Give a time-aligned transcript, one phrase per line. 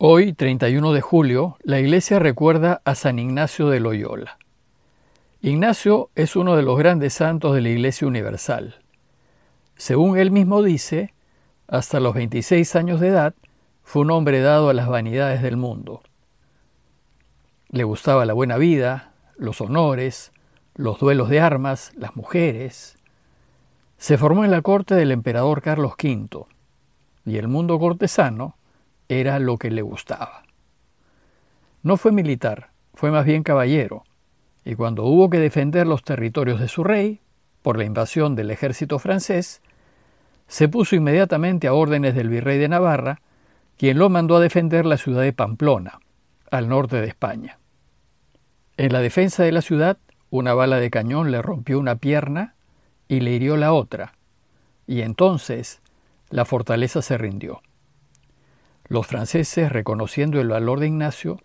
[0.00, 4.38] Hoy, 31 de julio, la iglesia recuerda a San Ignacio de Loyola.
[5.40, 8.76] Ignacio es uno de los grandes santos de la Iglesia Universal.
[9.74, 11.14] Según él mismo dice,
[11.66, 13.34] hasta los 26 años de edad
[13.82, 16.02] fue un hombre dado a las vanidades del mundo.
[17.68, 20.30] Le gustaba la buena vida, los honores,
[20.76, 22.96] los duelos de armas, las mujeres.
[23.96, 26.44] Se formó en la corte del emperador Carlos V
[27.26, 28.57] y el mundo cortesano
[29.08, 30.44] era lo que le gustaba.
[31.82, 34.04] No fue militar, fue más bien caballero,
[34.64, 37.20] y cuando hubo que defender los territorios de su rey,
[37.62, 39.62] por la invasión del ejército francés,
[40.46, 43.20] se puso inmediatamente a órdenes del virrey de Navarra,
[43.76, 46.00] quien lo mandó a defender la ciudad de Pamplona,
[46.50, 47.58] al norte de España.
[48.76, 49.98] En la defensa de la ciudad,
[50.30, 52.54] una bala de cañón le rompió una pierna
[53.08, 54.14] y le hirió la otra,
[54.86, 55.80] y entonces
[56.30, 57.62] la fortaleza se rindió.
[58.88, 61.38] Los franceses, reconociendo el valor de Ignacio,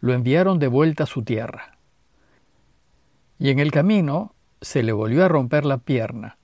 [0.00, 1.78] lo enviaron de vuelta a su tierra.
[3.38, 6.36] Y en el camino se le volvió a romper la pierna,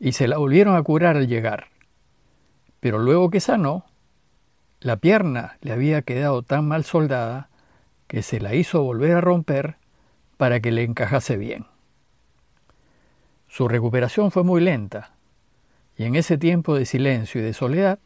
[0.00, 1.68] y se la volvieron a curar al llegar.
[2.80, 3.86] Pero luego que sanó,
[4.80, 7.48] la pierna le había quedado tan mal soldada
[8.06, 9.76] que se la hizo volver a romper
[10.36, 11.66] para que le encajase bien.
[13.48, 15.12] Su recuperación fue muy lenta,
[15.96, 18.00] y en ese tiempo de silencio y de soledad,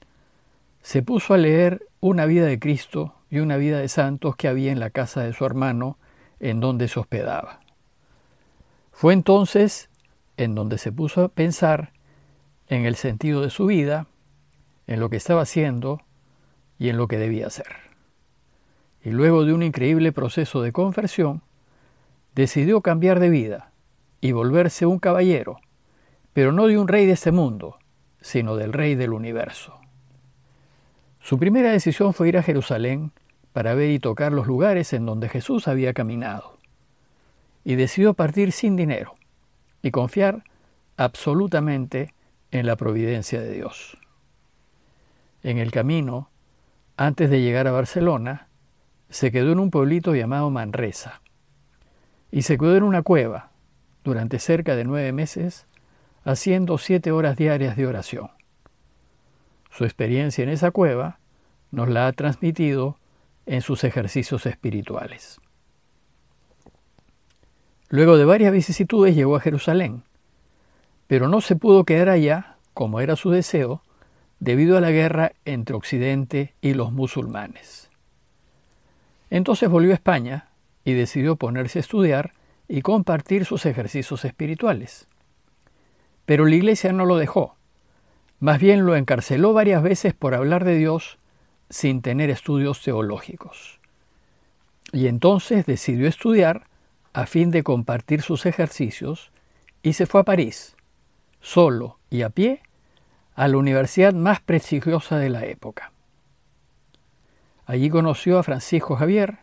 [0.89, 4.73] se puso a leer una vida de Cristo y una vida de santos que había
[4.73, 5.99] en la casa de su hermano,
[6.41, 7.61] en donde se hospedaba.
[8.91, 9.91] Fue entonces
[10.39, 11.93] en donde se puso a pensar
[12.69, 14.07] en el sentido de su vida,
[14.87, 16.01] en lo que estaba haciendo
[16.79, 17.77] y en lo que debía hacer.
[19.05, 21.43] Y luego de un increíble proceso de conversión,
[22.35, 23.73] decidió cambiar de vida
[24.23, 25.61] y volverse un caballero,
[26.33, 27.77] pero no de un rey de este mundo,
[28.23, 29.78] sino del rey del universo.
[31.29, 33.13] Su primera decisión fue ir a Jerusalén
[33.53, 36.57] para ver y tocar los lugares en donde Jesús había caminado.
[37.65, 39.13] Y decidió partir sin dinero
[39.83, 40.43] y confiar
[40.97, 42.15] absolutamente
[42.51, 43.99] en la providencia de Dios.
[45.43, 46.31] En el camino,
[46.97, 48.49] antes de llegar a Barcelona,
[49.11, 51.21] se quedó en un pueblito llamado Manresa
[52.33, 53.51] y se quedó en una cueva
[54.03, 55.67] durante cerca de nueve meses
[56.25, 58.31] haciendo siete horas diarias de oración.
[59.71, 61.21] Su experiencia en esa cueva
[61.71, 62.99] nos la ha transmitido
[63.47, 65.41] en sus ejercicios espirituales.
[67.89, 70.03] Luego de varias vicisitudes llegó a Jerusalén,
[71.07, 73.83] pero no se pudo quedar allá, como era su deseo,
[74.41, 77.89] debido a la guerra entre Occidente y los musulmanes.
[79.31, 80.49] Entonces volvió a España
[80.85, 82.33] y decidió ponerse a estudiar
[82.69, 85.07] y compartir sus ejercicios espirituales.
[86.27, 87.57] Pero la Iglesia no lo dejó,
[88.41, 91.19] más bien lo encarceló varias veces por hablar de Dios
[91.71, 93.79] sin tener estudios teológicos.
[94.93, 96.63] Y entonces decidió estudiar
[97.13, 99.31] a fin de compartir sus ejercicios
[99.83, 100.77] y se fue a París,
[101.41, 102.63] solo y a pie,
[103.35, 105.93] a la universidad más prestigiosa de la época.
[107.67, 109.39] Allí conoció a Francisco Javier,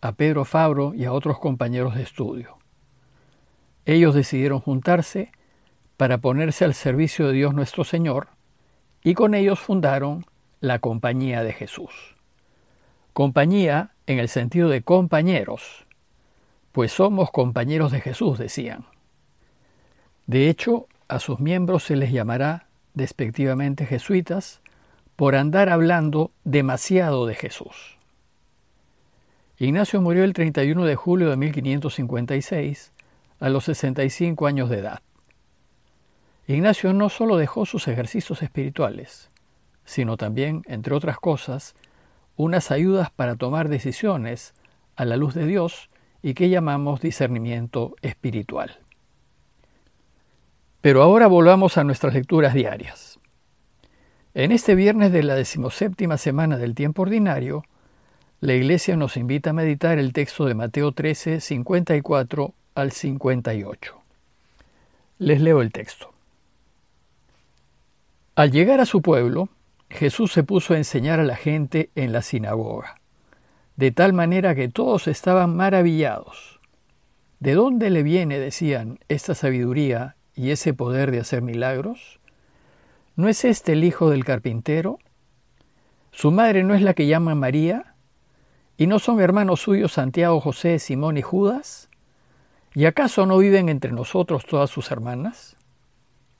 [0.00, 2.54] a Pedro Fabro y a otros compañeros de estudio.
[3.86, 5.32] Ellos decidieron juntarse
[5.96, 8.28] para ponerse al servicio de Dios nuestro Señor,
[9.02, 10.24] y con ellos fundaron
[10.60, 12.14] la Compañía de Jesús.
[13.12, 15.86] Compañía en el sentido de compañeros,
[16.72, 18.86] pues somos compañeros de Jesús, decían.
[20.26, 24.60] De hecho, a sus miembros se les llamará despectivamente jesuitas
[25.16, 27.96] por andar hablando demasiado de Jesús.
[29.58, 32.92] Ignacio murió el 31 de julio de 1556
[33.38, 35.02] a los 65 años de edad.
[36.46, 39.30] Ignacio no solo dejó sus ejercicios espirituales,
[39.84, 41.74] sino también, entre otras cosas,
[42.36, 44.54] unas ayudas para tomar decisiones
[44.96, 45.88] a la luz de Dios
[46.22, 48.78] y que llamamos discernimiento espiritual.
[50.80, 53.18] Pero ahora volvamos a nuestras lecturas diarias.
[54.34, 57.64] En este viernes de la decimoséptima semana del tiempo ordinario,
[58.40, 64.02] la Iglesia nos invita a meditar el texto de Mateo 13, 54 al 58.
[65.18, 66.12] Les leo el texto.
[68.34, 69.48] Al llegar a su pueblo,
[69.90, 72.96] Jesús se puso a enseñar a la gente en la sinagoga,
[73.76, 76.58] de tal manera que todos estaban maravillados.
[77.40, 82.20] ¿De dónde le viene, decían, esta sabiduría y ese poder de hacer milagros?
[83.16, 84.98] ¿No es este el hijo del carpintero?
[86.10, 87.94] ¿Su madre no es la que llama María?
[88.76, 91.88] ¿Y no son hermanos suyos Santiago, José, Simón y Judas?
[92.74, 95.56] ¿Y acaso no viven entre nosotros todas sus hermanas?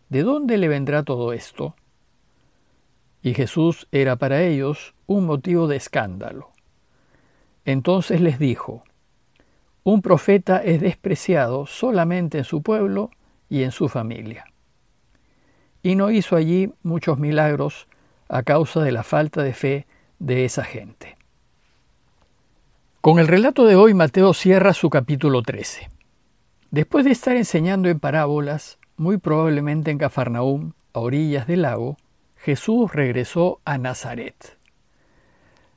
[0.08, 1.76] ¿De dónde le vendrá todo esto?
[3.24, 6.50] Y Jesús era para ellos un motivo de escándalo.
[7.64, 8.82] Entonces les dijo,
[9.82, 13.10] un profeta es despreciado solamente en su pueblo
[13.48, 14.44] y en su familia.
[15.82, 17.88] Y no hizo allí muchos milagros
[18.28, 19.86] a causa de la falta de fe
[20.18, 21.16] de esa gente.
[23.00, 25.88] Con el relato de hoy Mateo cierra su capítulo 13.
[26.70, 31.96] Después de estar enseñando en parábolas, muy probablemente en Cafarnaúm, a orillas del lago,
[32.44, 34.58] Jesús regresó a Nazaret.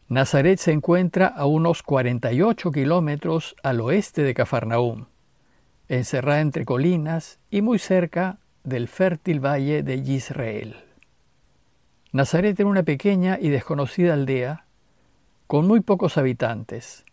[0.09, 5.05] Nazaret se encuentra a unos 48 kilómetros al oeste de Cafarnaúm,
[5.87, 10.75] encerrada entre colinas y muy cerca del fértil valle de Israel.
[12.11, 14.65] Nazaret era una pequeña y desconocida aldea
[15.47, 17.05] con muy pocos habitantes,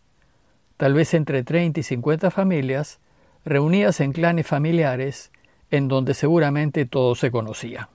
[0.75, 2.99] tal vez entre 30 y 50 familias,
[3.45, 5.31] reunidas en clanes familiares
[5.71, 7.94] en donde seguramente todos se conocían.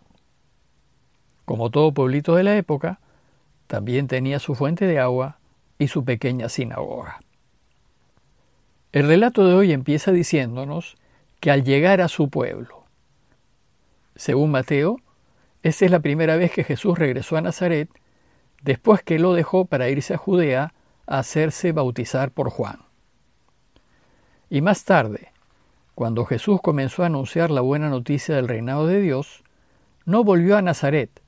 [1.44, 3.00] Como todo pueblito de la época,
[3.66, 5.38] también tenía su fuente de agua
[5.78, 7.20] y su pequeña sinagoga.
[8.92, 10.96] El relato de hoy empieza diciéndonos
[11.38, 12.84] que al llegar a su pueblo,
[14.16, 14.98] según Mateo,
[15.62, 17.88] esta es la primera vez que Jesús regresó a Nazaret
[18.62, 20.74] después que lo dejó para irse a Judea
[21.06, 22.80] hacerse bautizar por Juan.
[24.48, 25.32] Y más tarde,
[25.94, 29.42] cuando Jesús comenzó a anunciar la buena noticia del reinado de Dios,
[30.04, 31.22] no volvió a Nazaret,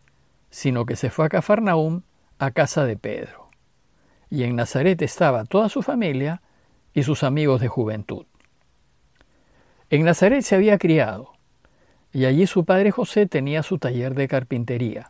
[0.52, 2.02] sino que se fue a Cafarnaúm,
[2.38, 3.48] a casa de Pedro.
[4.28, 6.42] Y en Nazaret estaba toda su familia
[6.92, 8.26] y sus amigos de juventud.
[9.88, 11.32] En Nazaret se había criado,
[12.12, 15.08] y allí su padre José tenía su taller de carpintería.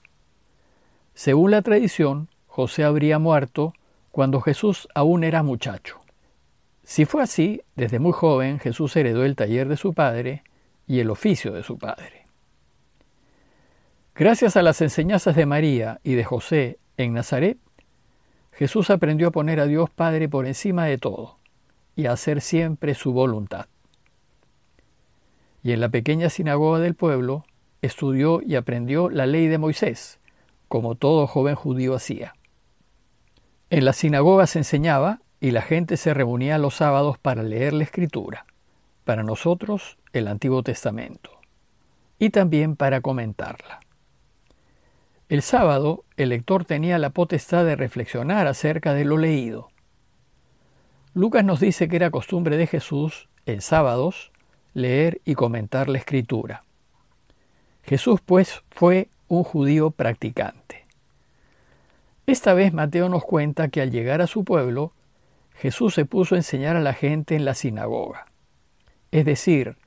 [1.12, 3.75] Según la tradición, José habría muerto
[4.12, 5.99] cuando Jesús aún era muchacho.
[6.85, 10.45] Si fue así, desde muy joven Jesús heredó el taller de su padre
[10.87, 12.22] y el oficio de su padre.
[14.23, 17.59] Gracias a las enseñanzas de María y de José en Nazaret,
[18.53, 21.35] Jesús aprendió a poner a Dios Padre por encima de todo
[21.97, 23.67] y a hacer siempre su voluntad.
[25.65, 27.43] Y en la pequeña sinagoga del pueblo
[27.81, 30.21] estudió y aprendió la ley de Moisés,
[30.69, 32.33] como todo joven judío hacía.
[33.71, 37.83] En la sinagoga se enseñaba y la gente se reunía los sábados para leer la
[37.83, 38.47] escritura,
[39.03, 41.33] para nosotros el Antiguo Testamento,
[42.21, 43.81] y también para comentarla.
[45.32, 49.69] El sábado el lector tenía la potestad de reflexionar acerca de lo leído.
[51.14, 54.31] Lucas nos dice que era costumbre de Jesús, en sábados,
[54.75, 56.64] leer y comentar la escritura.
[57.82, 60.84] Jesús, pues, fue un judío practicante.
[62.26, 64.93] Esta vez Mateo nos cuenta que al llegar a su pueblo,
[65.55, 68.26] Jesús se puso a enseñar a la gente en la sinagoga.
[69.12, 69.78] Es decir,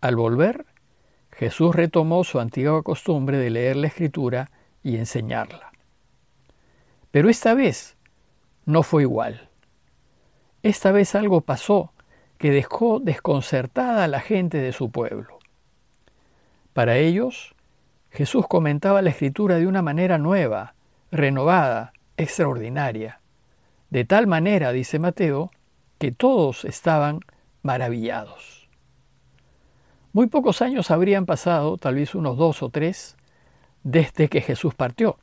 [0.00, 0.66] al volver,
[1.30, 4.50] Jesús retomó su antigua costumbre de leer la escritura
[4.82, 5.72] y enseñarla.
[7.10, 7.96] Pero esta vez
[8.64, 9.48] no fue igual.
[10.62, 11.92] Esta vez algo pasó
[12.38, 15.38] que dejó desconcertada a la gente de su pueblo.
[16.72, 17.54] Para ellos,
[18.10, 20.74] Jesús comentaba la escritura de una manera nueva,
[21.10, 23.20] renovada, extraordinaria.
[23.90, 25.50] De tal manera, dice Mateo,
[25.98, 27.20] que todos estaban
[27.62, 28.68] maravillados.
[30.12, 33.16] Muy pocos años habrían pasado, tal vez unos dos o tres,
[33.84, 35.18] desde que Jesús partió.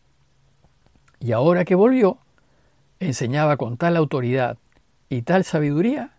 [1.20, 2.20] Y ahora que volvió,
[3.00, 4.58] enseñaba con tal autoridad
[5.10, 6.12] y tal sabiduría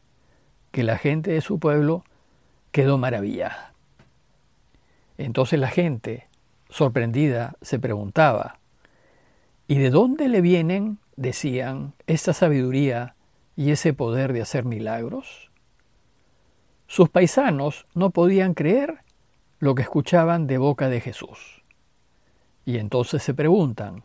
[0.71, 2.05] que la gente de su pueblo
[2.73, 3.75] quedó maravillada.
[5.19, 6.27] Entonces la gente,
[6.69, 8.61] sorprendida, se preguntaba,
[9.71, 13.15] ¿Y de dónde le vienen, decían, esta sabiduría
[13.55, 15.53] y ese poder de hacer milagros?
[16.89, 18.99] Sus paisanos no podían creer
[19.61, 21.60] lo que escuchaban de boca de Jesús.
[22.65, 24.05] Y entonces se preguntan,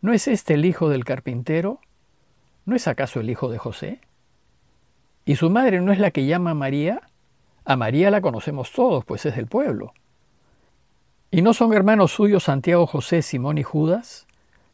[0.00, 1.80] ¿no es este el hijo del carpintero?
[2.64, 4.00] ¿No es acaso el hijo de José?
[5.24, 7.02] ¿Y su madre no es la que llama María?
[7.64, 9.92] A María la conocemos todos, pues es del pueblo.
[11.30, 14.26] ¿Y no son hermanos suyos Santiago, José, Simón y Judas?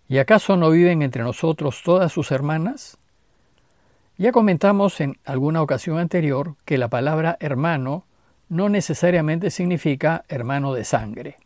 [0.09, 2.97] ¿Y acaso no viven entre nosotros todas sus hermanas?
[4.16, 8.04] Ya comentamos en alguna ocasión anterior que la palabra hermano
[8.49, 11.37] no necesariamente significa hermano de sangre,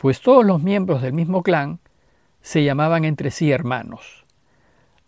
[0.00, 1.78] pues todos los miembros del mismo clan
[2.40, 4.24] se llamaban entre sí hermanos,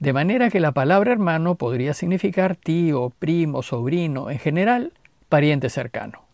[0.00, 4.92] de manera que la palabra hermano podría significar tío, primo, sobrino, en general,
[5.30, 6.26] pariente cercano.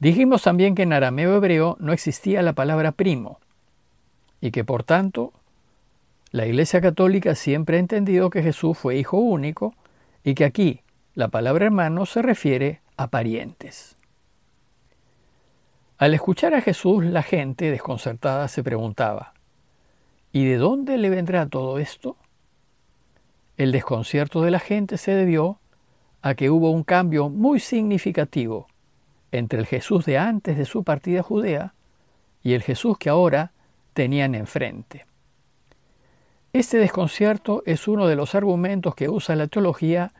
[0.00, 3.38] Dijimos también que en arameo hebreo no existía la palabra primo,
[4.40, 5.32] y que por tanto
[6.32, 9.72] la Iglesia Católica siempre ha entendido que Jesús fue hijo único
[10.24, 10.80] y que aquí
[11.14, 13.96] la palabra hermano se refiere a parientes.
[16.04, 19.32] Al escuchar a Jesús, la gente desconcertada se preguntaba,
[20.32, 22.18] ¿y de dónde le vendrá todo esto?
[23.56, 25.60] El desconcierto de la gente se debió
[26.20, 28.66] a que hubo un cambio muy significativo
[29.32, 31.72] entre el Jesús de antes de su partida a Judea
[32.42, 33.52] y el Jesús que ahora
[33.94, 35.06] tenían enfrente.
[36.52, 40.12] Este desconcierto es uno de los argumentos que usa la teología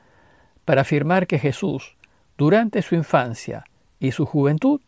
[0.64, 1.94] para afirmar que Jesús,
[2.38, 3.66] durante su infancia
[4.00, 4.80] y su juventud,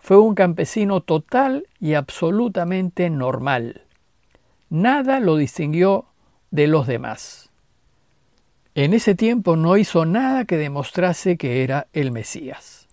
[0.00, 3.82] fue un campesino total y absolutamente normal.
[4.70, 6.06] Nada lo distinguió
[6.50, 7.50] de los demás.
[8.74, 12.88] En ese tiempo no hizo nada que demostrase que era el Mesías.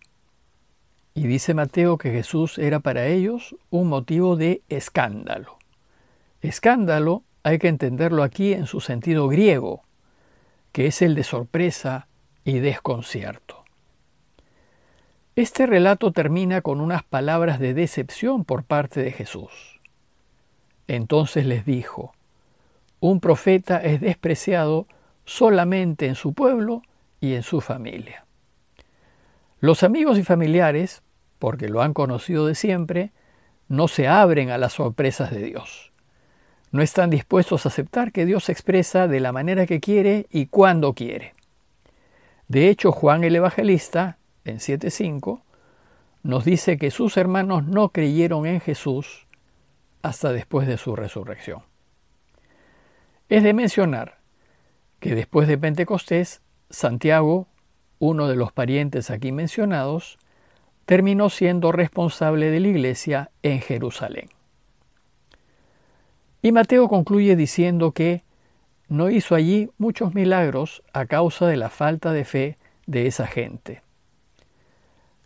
[1.14, 5.58] Y dice Mateo que Jesús era para ellos un motivo de escándalo.
[6.42, 9.82] Escándalo hay que entenderlo aquí en su sentido griego,
[10.72, 12.08] que es el de sorpresa
[12.44, 13.57] y desconcierto.
[15.38, 19.80] Este relato termina con unas palabras de decepción por parte de Jesús.
[20.88, 22.16] Entonces les dijo,
[23.00, 24.88] un profeta es despreciado
[25.26, 26.82] solamente en su pueblo
[27.22, 28.26] y en su familia.
[29.60, 31.04] Los amigos y familiares,
[31.38, 33.12] porque lo han conocido de siempre,
[33.68, 35.92] no se abren a las sorpresas de Dios.
[36.72, 40.48] No están dispuestos a aceptar que Dios se expresa de la manera que quiere y
[40.48, 41.34] cuando quiere.
[42.48, 44.18] De hecho, Juan el Evangelista
[44.48, 45.42] en 7.5,
[46.24, 49.28] nos dice que sus hermanos no creyeron en Jesús
[50.02, 51.64] hasta después de su resurrección.
[53.30, 54.18] Es de mencionar
[55.00, 57.48] que después de Pentecostés, Santiago,
[58.00, 60.18] uno de los parientes aquí mencionados,
[60.86, 64.30] terminó siendo responsable de la iglesia en Jerusalén.
[66.42, 68.24] Y Mateo concluye diciendo que
[68.88, 73.82] no hizo allí muchos milagros a causa de la falta de fe de esa gente.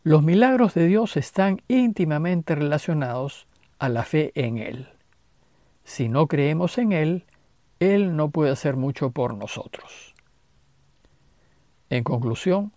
[0.04, 3.46] Los milagros de Dios están íntimamente relacionados
[3.78, 4.90] a la fe en Él.
[5.84, 7.26] Si no creemos en Él,
[7.80, 10.16] Él no puede hacer mucho por nosotros.
[11.92, 12.72] En conclusión,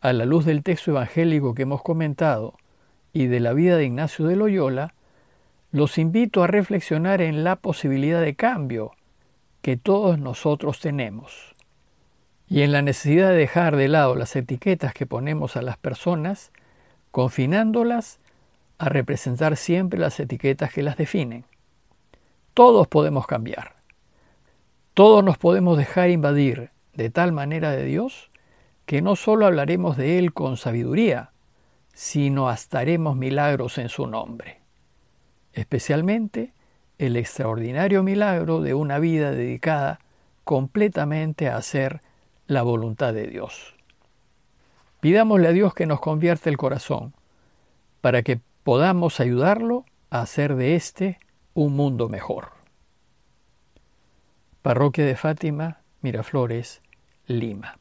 [0.00, 2.54] a la luz del texto evangélico que hemos comentado
[3.12, 4.94] y de la vida de Ignacio de Loyola,
[5.72, 8.92] los invito a reflexionar en la posibilidad de cambio
[9.60, 11.53] que todos nosotros tenemos
[12.48, 16.52] y en la necesidad de dejar de lado las etiquetas que ponemos a las personas,
[17.10, 18.18] confinándolas
[18.78, 21.44] a representar siempre las etiquetas que las definen.
[22.52, 23.74] Todos podemos cambiar.
[24.94, 28.30] Todos nos podemos dejar invadir de tal manera de Dios
[28.86, 31.30] que no solo hablaremos de Él con sabiduría,
[31.94, 34.60] sino hasta haremos milagros en su nombre.
[35.52, 36.52] Especialmente
[36.98, 40.00] el extraordinario milagro de una vida dedicada
[40.44, 42.00] completamente a hacer
[42.46, 43.74] la voluntad de Dios.
[45.00, 47.14] Pidámosle a Dios que nos convierta el corazón
[48.00, 51.18] para que podamos ayudarlo a hacer de éste
[51.54, 52.52] un mundo mejor.
[54.62, 56.80] Parroquia de Fátima, Miraflores,
[57.26, 57.78] Lima.